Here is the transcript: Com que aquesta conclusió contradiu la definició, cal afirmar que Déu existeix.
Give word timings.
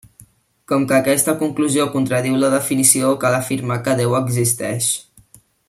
Com 0.71 0.85
que 0.91 0.95
aquesta 0.95 1.35
conclusió 1.41 1.85
contradiu 1.97 2.39
la 2.45 2.49
definició, 2.55 3.13
cal 3.25 3.39
afirmar 3.41 3.79
que 3.89 3.95
Déu 4.01 4.17
existeix. 4.23 4.89